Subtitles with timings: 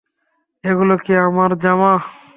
[0.63, 1.93] ওগুলো কি আমার জামা?